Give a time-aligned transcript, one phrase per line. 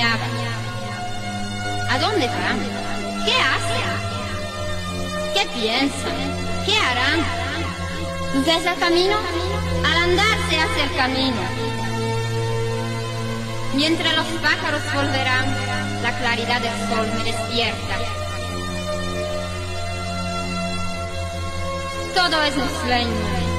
[0.00, 2.58] ¿A dónde van?
[3.26, 3.90] ¿Qué hacen?
[5.34, 6.64] ¿Qué piensan?
[6.64, 7.20] ¿Qué harán?
[8.46, 9.16] ¿Ves el camino?
[9.84, 11.36] Al andar se hace el camino.
[13.74, 15.44] Mientras los pájaros volverán,
[16.02, 17.98] la claridad del sol me despierta.
[22.14, 23.51] Todo es un sueño.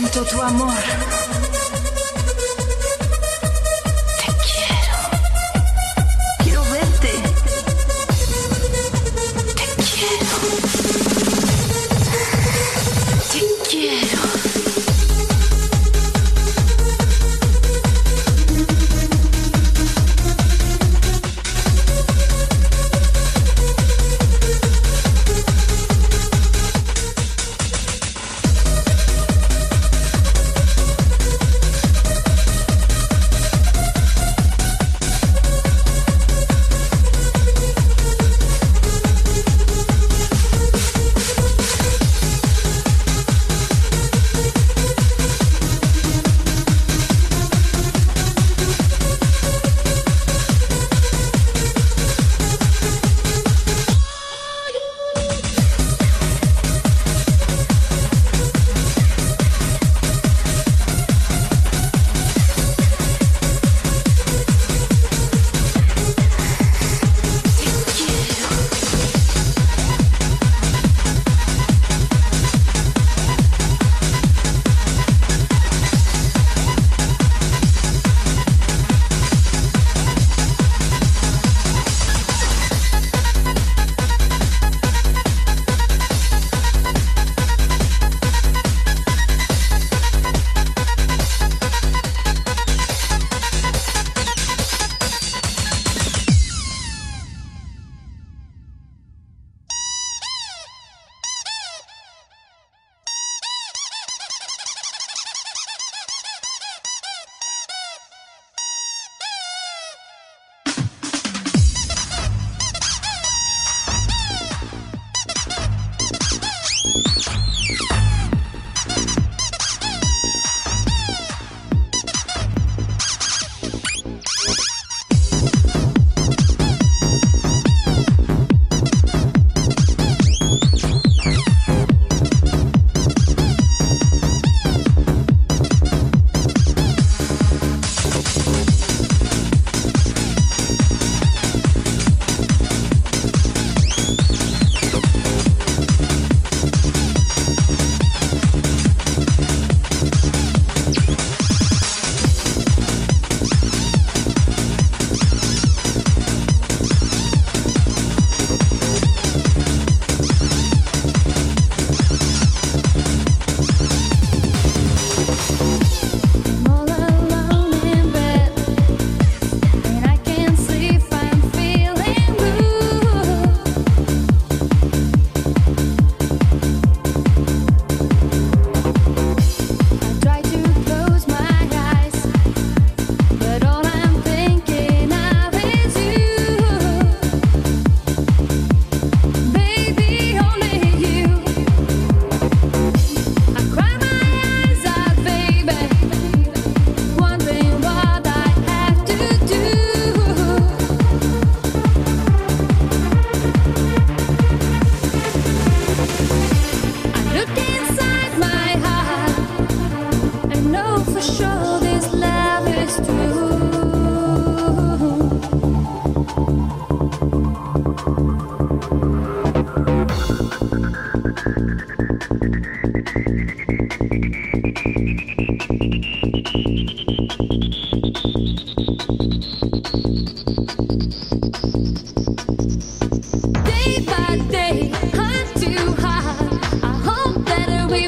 [0.00, 1.79] siento tu amor.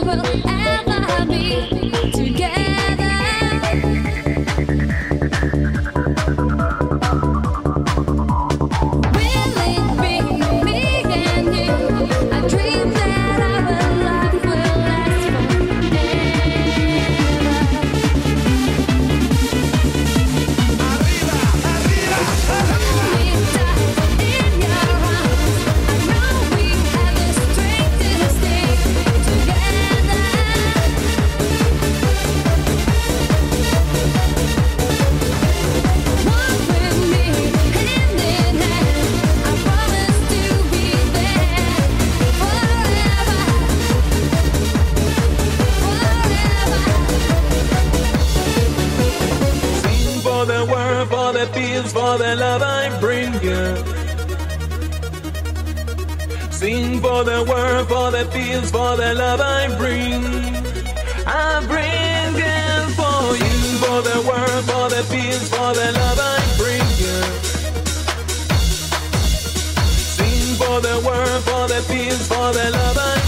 [0.05, 2.22] will ever be.
[51.47, 53.77] The for the love I bring you.
[56.53, 60.23] Sing for the world, for the peace, for the love I bring.
[61.27, 66.39] I bring it for you, for the world, for the peace, for the love I
[66.59, 67.19] bring you.
[70.17, 72.99] Sing for the world, for the peace, for the love.
[72.99, 73.22] I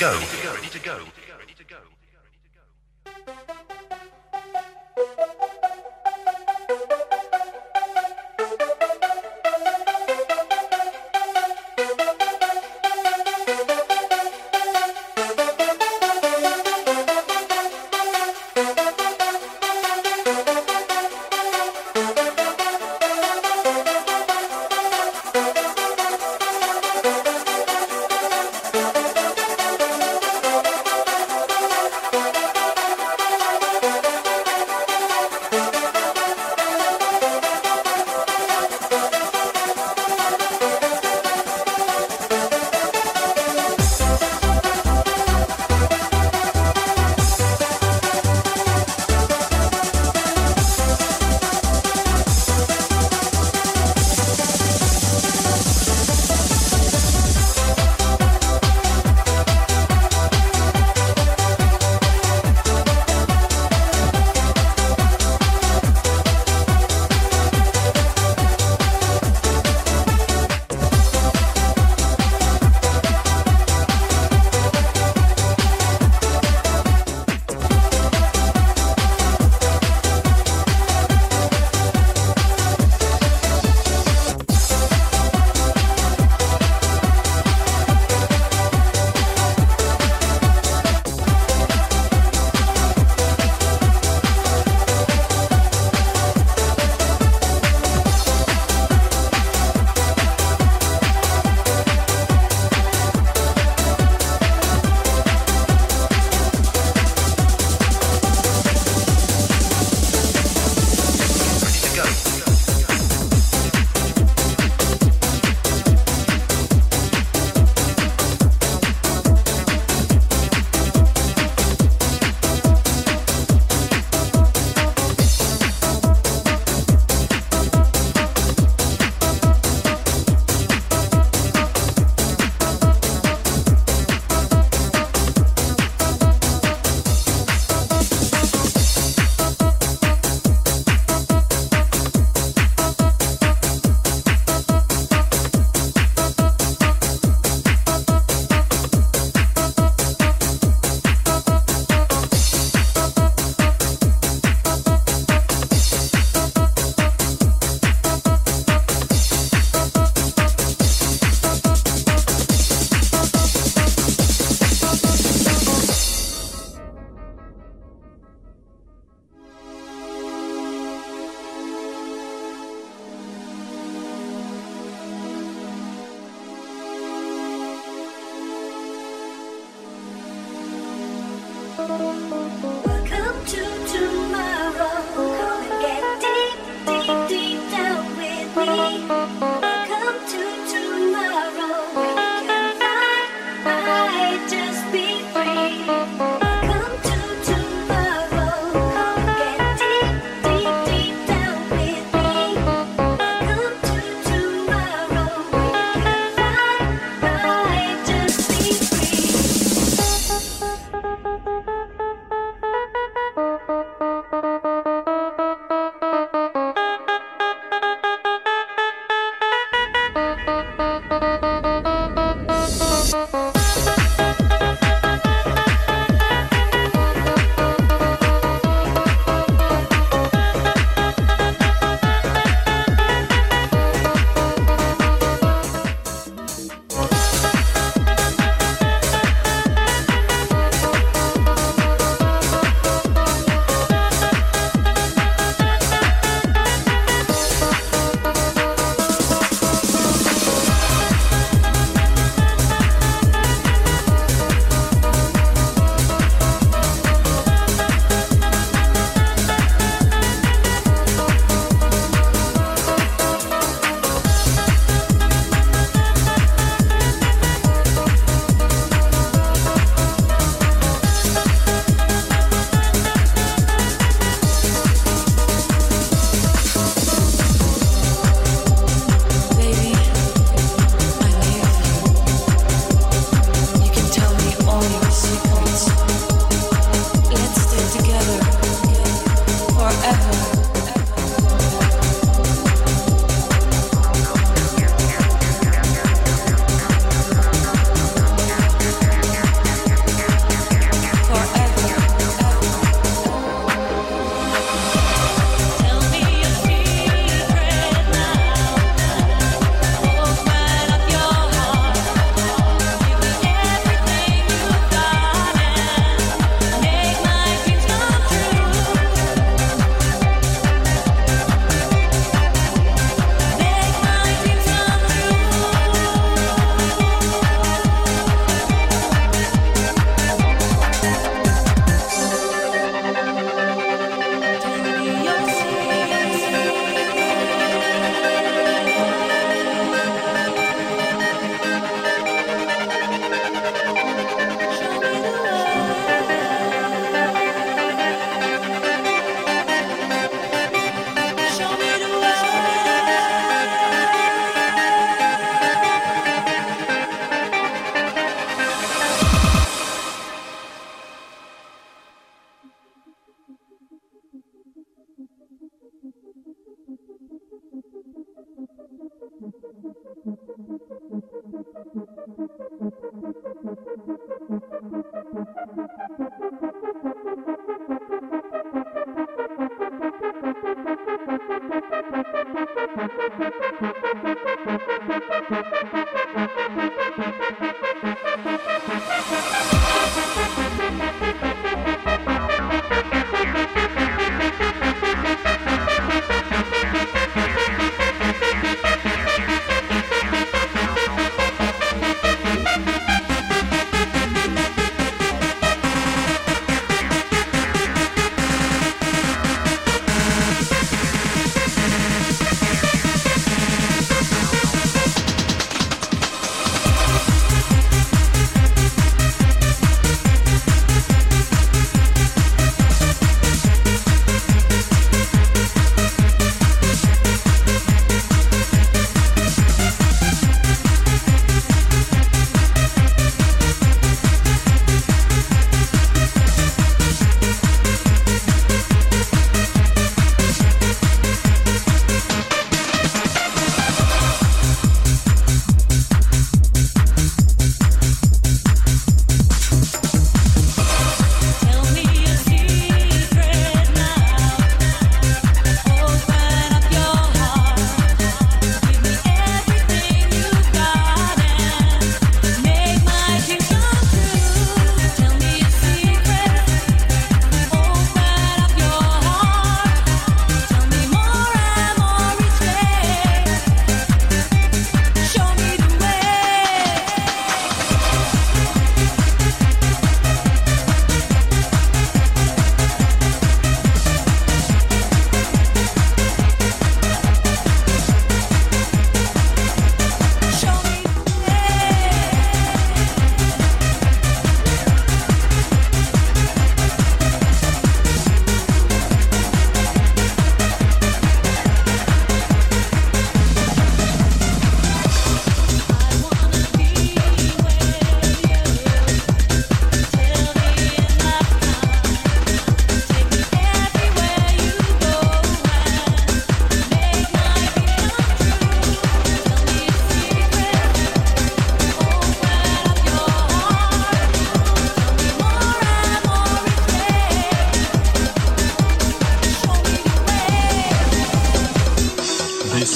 [0.00, 0.18] go.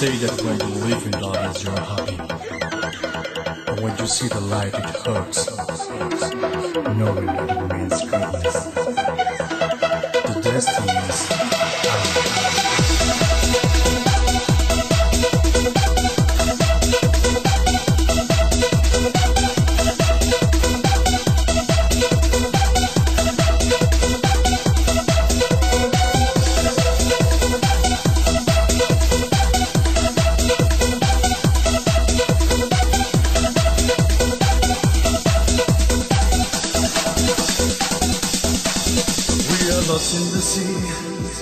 [0.04, 2.16] Say that when you live in darkness you're happy.
[3.66, 5.40] But when you see the light it hurts.
[6.98, 8.56] Knowing that it means goodness.
[10.26, 11.33] The destiny is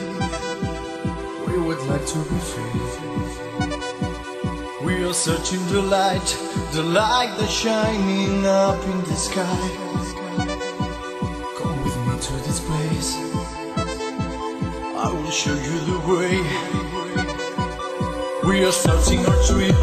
[0.00, 2.81] We would like to be free.
[4.87, 6.38] We are searching the light,
[6.72, 9.68] the light that's shining up in the sky.
[11.59, 13.16] Come with me to this place.
[14.96, 16.40] I will show you the way.
[18.48, 19.76] We are starting our trip